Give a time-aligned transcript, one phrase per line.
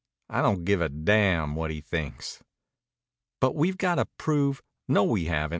[0.31, 2.41] I don't give a damn what he thinks."
[3.39, 5.49] "But we've got to prove" "No, we haven't.